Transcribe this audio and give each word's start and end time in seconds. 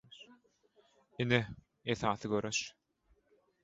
Ine, 1.19 1.47
esasy 1.85 2.27
göreş. 2.27 2.75